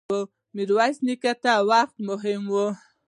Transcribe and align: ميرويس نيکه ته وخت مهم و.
ميرويس 0.55 0.97
نيکه 1.05 1.33
ته 1.43 1.53
وخت 1.69 1.95
مهم 2.09 2.43
و. 2.53 2.55